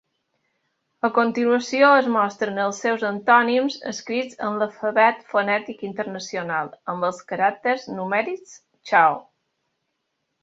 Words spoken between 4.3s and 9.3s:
en l'Alfabet Fonètic Internacional amb els caràcters numèrics Chao.